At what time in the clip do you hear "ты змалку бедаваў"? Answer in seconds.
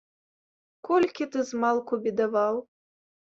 1.35-2.55